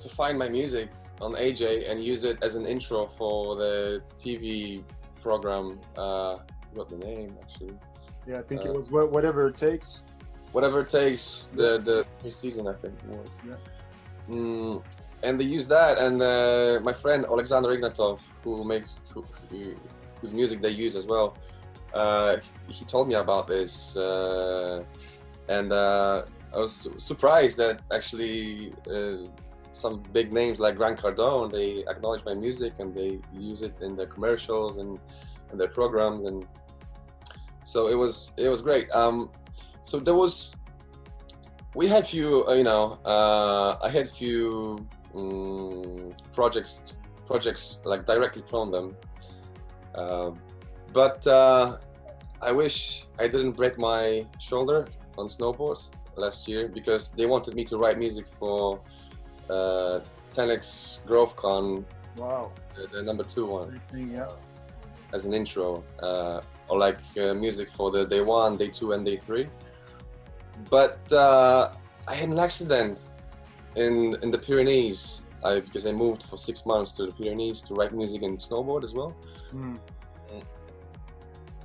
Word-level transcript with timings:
to 0.00 0.08
find 0.08 0.38
my 0.38 0.48
music 0.48 0.90
on 1.20 1.32
AJ 1.34 1.90
and 1.90 2.02
use 2.02 2.24
it 2.24 2.38
as 2.42 2.54
an 2.54 2.66
intro 2.66 3.06
for 3.06 3.56
the 3.56 4.02
TV 4.18 4.82
program. 5.20 5.78
Uh, 5.96 6.34
I 6.34 6.38
forgot 6.70 6.88
the 6.90 6.98
name 6.98 7.36
actually. 7.42 7.74
Yeah, 8.26 8.38
I 8.38 8.42
think 8.42 8.60
Uh, 8.62 8.70
it 8.70 8.76
was 8.76 8.90
whatever 8.90 9.48
it 9.48 9.56
takes. 9.56 10.02
Whatever 10.52 10.80
it 10.80 10.90
takes, 10.90 11.50
the 11.60 11.78
the 11.88 12.06
new 12.24 12.30
season 12.30 12.66
I 12.68 12.74
think 12.82 12.94
it 13.04 13.10
was. 13.20 13.32
Yeah. 13.46 13.56
Mm, 14.34 14.82
and 15.22 15.40
they 15.40 15.44
use 15.44 15.66
that, 15.68 15.98
and 15.98 16.22
uh, 16.22 16.80
my 16.82 16.92
friend 16.92 17.24
Alexander 17.26 17.70
Ignatov, 17.76 18.20
who 18.44 18.64
makes 18.64 19.00
who, 19.12 19.24
who, 19.50 19.74
whose 20.20 20.32
music 20.32 20.60
they 20.60 20.70
use 20.86 20.94
as 20.96 21.06
well, 21.06 21.28
uh, 21.94 22.36
he 22.68 22.84
told 22.84 23.08
me 23.08 23.14
about 23.14 23.46
this, 23.46 23.96
uh, 23.96 24.82
and 25.48 25.72
uh, 25.72 26.22
I 26.54 26.58
was 26.58 26.88
surprised 26.98 27.56
that 27.58 27.86
actually 27.92 28.72
uh, 28.86 29.28
some 29.70 30.02
big 30.12 30.32
names 30.32 30.58
like 30.58 30.76
Grant 30.76 30.98
Cardone 30.98 31.50
they 31.52 31.84
acknowledge 31.90 32.24
my 32.24 32.34
music 32.34 32.78
and 32.78 32.94
they 32.94 33.20
use 33.32 33.62
it 33.62 33.74
in 33.80 33.96
their 33.96 34.06
commercials 34.06 34.78
and, 34.78 34.98
and 35.50 35.60
their 35.60 35.68
programs, 35.68 36.24
and 36.24 36.46
so 37.64 37.88
it 37.88 37.94
was 37.94 38.32
it 38.36 38.48
was 38.48 38.60
great. 38.60 38.90
Um, 38.92 39.30
so 39.84 39.98
there 39.98 40.14
was 40.14 40.54
we 41.74 41.86
had 41.86 42.06
few 42.06 42.46
uh, 42.46 42.54
you 42.54 42.64
know 42.64 42.98
uh, 43.04 43.76
i 43.82 43.88
had 43.88 44.08
few 44.08 44.78
um, 45.14 46.12
projects 46.32 46.94
projects 47.24 47.80
like 47.84 48.04
directly 48.04 48.42
from 48.42 48.70
them 48.70 48.96
uh, 49.94 50.30
but 50.92 51.26
uh, 51.26 51.76
i 52.42 52.50
wish 52.52 53.06
i 53.18 53.26
didn't 53.28 53.52
break 53.52 53.78
my 53.78 54.26
shoulder 54.38 54.86
on 55.16 55.26
snowboard 55.26 55.80
last 56.16 56.48
year 56.48 56.68
because 56.68 57.10
they 57.10 57.26
wanted 57.26 57.54
me 57.54 57.64
to 57.64 57.76
write 57.78 57.98
music 57.98 58.26
for 58.38 58.80
10x 60.38 61.00
GrowthCon, 61.08 61.84
Wow. 62.16 62.52
the, 62.76 62.86
the 62.94 63.02
number 63.02 63.24
two 63.24 63.46
one 63.46 63.68
Everything, 63.68 64.12
yeah. 64.12 64.28
as 65.12 65.26
an 65.26 65.32
intro, 65.34 65.82
uh, 66.02 66.40
or 66.68 66.78
like 66.78 66.98
uh, 67.20 67.34
music 67.34 67.68
for 67.70 67.90
the 67.90 68.04
day 68.06 68.20
one, 68.22 68.56
day 68.56 68.68
two, 68.68 68.92
and 68.92 69.04
day 69.04 69.16
three. 69.16 69.46
But 70.70 71.00
uh, 71.12 71.62
I 72.06 72.14
had 72.14 72.28
an 72.30 72.38
accident 72.38 72.94
in 73.76 73.94
in 74.22 74.30
the 74.30 74.38
Pyrenees 74.46 75.26
I, 75.44 75.60
because 75.66 75.84
I 75.86 75.92
moved 76.04 76.22
for 76.30 76.36
six 76.48 76.66
months 76.66 76.90
to 76.96 77.06
the 77.06 77.12
Pyrenees 77.20 77.58
to 77.66 77.74
write 77.74 77.92
music 78.02 78.20
and 78.22 78.34
snowboard 78.48 78.82
as 78.88 78.92
well, 78.98 79.12
Mm. 79.54 79.78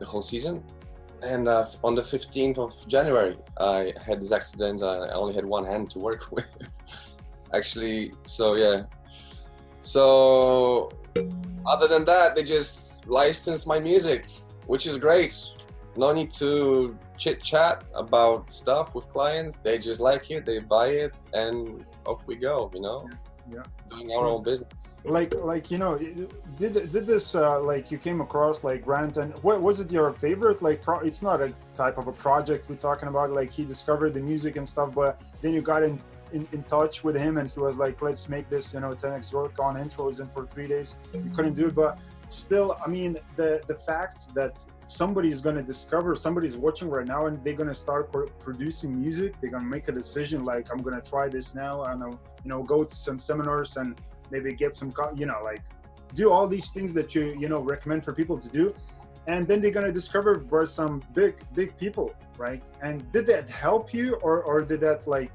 the 0.00 0.06
whole 0.06 0.22
season. 0.22 0.62
And 1.32 1.44
uh, 1.48 1.64
on 1.82 1.94
the 1.94 2.02
15th 2.02 2.58
of 2.66 2.72
January, 2.94 3.36
I 3.58 3.92
had 4.06 4.16
this 4.22 4.32
accident. 4.32 4.82
I 4.82 5.10
only 5.22 5.34
had 5.34 5.44
one 5.58 5.64
hand 5.72 5.90
to 5.94 5.98
work 5.98 6.22
with, 6.36 6.46
actually. 7.54 8.12
So 8.24 8.54
yeah. 8.54 8.84
So 9.80 10.90
other 11.66 11.88
than 11.88 12.04
that, 12.06 12.34
they 12.34 12.42
just 12.42 13.06
license 13.08 13.66
my 13.66 13.78
music, 13.78 14.26
which 14.66 14.86
is 14.86 14.96
great. 14.96 15.34
No 15.96 16.12
need 16.12 16.30
to 16.32 16.96
chit 17.16 17.42
chat 17.42 17.84
about 17.94 18.52
stuff 18.52 18.94
with 18.94 19.08
clients. 19.08 19.56
They 19.56 19.78
just 19.78 20.00
like 20.00 20.30
it, 20.30 20.44
they 20.44 20.58
buy 20.58 20.88
it, 20.88 21.14
and 21.32 21.84
off 22.06 22.20
we 22.26 22.36
go. 22.36 22.70
You 22.74 22.80
know, 22.82 23.08
Yeah. 23.50 23.62
doing 23.88 24.10
our 24.12 24.26
own 24.26 24.42
business. 24.42 24.68
Like, 25.04 25.32
like 25.36 25.70
you 25.70 25.78
know, 25.78 25.96
did 26.58 26.72
did 26.92 27.06
this 27.06 27.34
uh, 27.36 27.60
like 27.62 27.92
you 27.92 27.98
came 27.98 28.20
across 28.20 28.64
like 28.64 28.84
Grant 28.84 29.18
and 29.18 29.32
what 29.44 29.62
was 29.62 29.78
it 29.80 29.90
your 29.92 30.12
favorite 30.12 30.62
like? 30.62 30.82
Pro- 30.82 30.98
it's 30.98 31.22
not 31.22 31.40
a 31.40 31.54
type 31.72 31.96
of 31.96 32.08
a 32.08 32.12
project 32.12 32.68
we're 32.68 32.74
talking 32.76 33.08
about. 33.08 33.30
Like 33.32 33.52
he 33.52 33.64
discovered 33.64 34.14
the 34.14 34.20
music 34.20 34.56
and 34.56 34.68
stuff, 34.68 34.92
but 34.94 35.20
then 35.42 35.54
you 35.54 35.62
got 35.62 35.84
in 35.84 36.00
in, 36.32 36.46
in 36.52 36.62
touch 36.64 37.04
with 37.04 37.16
him 37.16 37.38
and 37.38 37.50
he 37.50 37.60
was 37.60 37.78
like, 37.78 38.02
let's 38.02 38.28
make 38.28 38.48
this. 38.48 38.74
You 38.74 38.80
know, 38.80 38.94
10x 38.94 39.32
work 39.32 39.58
on 39.58 39.76
intros 39.76 40.20
and 40.20 40.32
for 40.32 40.46
three 40.46 40.66
days 40.66 40.96
you 41.12 41.30
couldn't 41.34 41.54
do 41.54 41.66
it, 41.66 41.74
but 41.74 41.98
still, 42.28 42.76
I 42.84 42.88
mean, 42.88 43.18
the 43.36 43.60
the 43.66 43.74
fact 43.74 44.34
that 44.34 44.64
somebody's 44.86 45.40
going 45.40 45.56
to 45.56 45.62
discover 45.62 46.14
somebody's 46.14 46.56
watching 46.56 46.88
right 46.88 47.06
now 47.06 47.26
and 47.26 47.42
they're 47.42 47.54
going 47.54 47.68
to 47.68 47.74
start 47.74 48.12
pro- 48.12 48.28
producing 48.38 48.96
music 48.96 49.34
they're 49.40 49.50
going 49.50 49.62
to 49.64 49.68
make 49.68 49.88
a 49.88 49.92
decision 49.92 50.44
like 50.44 50.70
i'm 50.70 50.78
going 50.78 50.94
to 50.94 51.10
try 51.10 51.28
this 51.28 51.56
now 51.56 51.82
and 51.82 52.04
I'll, 52.04 52.20
you 52.44 52.50
know 52.50 52.62
go 52.62 52.84
to 52.84 52.94
some 52.94 53.18
seminars 53.18 53.76
and 53.76 54.00
maybe 54.30 54.52
get 54.52 54.76
some 54.76 54.92
co- 54.92 55.12
you 55.14 55.26
know 55.26 55.40
like 55.42 55.60
do 56.14 56.30
all 56.30 56.46
these 56.46 56.70
things 56.70 56.94
that 56.94 57.16
you 57.16 57.36
you 57.38 57.48
know 57.48 57.60
recommend 57.60 58.04
for 58.04 58.12
people 58.12 58.38
to 58.38 58.48
do 58.48 58.72
and 59.26 59.48
then 59.48 59.60
they're 59.60 59.72
going 59.72 59.86
to 59.86 59.92
discover 59.92 60.38
by 60.38 60.62
some 60.64 61.02
big 61.14 61.40
big 61.54 61.76
people 61.76 62.14
right 62.38 62.62
and 62.80 63.10
did 63.10 63.26
that 63.26 63.48
help 63.48 63.92
you 63.92 64.14
or 64.22 64.42
or 64.44 64.60
did 64.60 64.80
that 64.80 65.06
like 65.08 65.32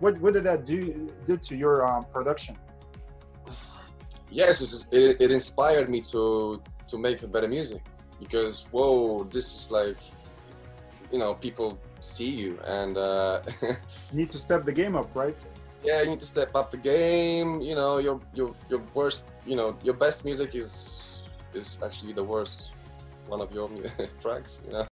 what 0.00 0.18
what 0.20 0.32
did 0.34 0.44
that 0.44 0.64
do 0.64 1.10
did 1.24 1.42
to 1.42 1.56
your 1.56 1.86
um, 1.86 2.04
production 2.12 2.56
yes, 4.30 4.60
just- 4.60 4.92
it, 4.92 5.16
it 5.20 5.30
inspired 5.30 5.88
me 5.88 6.00
to 6.12 6.62
to 6.88 6.98
make 6.98 7.18
better 7.32 7.48
music 7.48 7.82
because 8.20 8.64
whoa, 8.70 9.24
this 9.24 9.54
is 9.54 9.70
like, 9.70 9.96
you 11.12 11.18
know, 11.18 11.34
people 11.34 11.78
see 12.00 12.30
you 12.30 12.58
and 12.64 12.96
uh, 12.96 13.40
you 13.62 13.76
need 14.12 14.30
to 14.30 14.38
step 14.38 14.64
the 14.64 14.72
game 14.72 14.94
up 14.96 15.08
right 15.14 15.36
yeah, 15.86 16.02
you 16.02 16.10
need 16.10 16.20
to 16.20 16.26
step 16.26 16.50
up 16.54 16.70
the 16.70 16.76
game. 16.76 17.60
You 17.60 17.76
know, 17.76 17.98
your 17.98 18.20
your 18.34 18.50
your 18.68 18.82
worst, 18.92 19.28
you 19.46 19.54
know, 19.54 19.78
your 19.86 19.94
best 19.94 20.24
music 20.24 20.54
is 20.54 21.22
is 21.54 21.78
actually 21.84 22.12
the 22.12 22.24
worst 22.24 22.72
one 23.28 23.40
of 23.40 23.54
your 23.54 23.70
tracks. 24.20 24.60
You 24.66 24.72
know. 24.72 24.84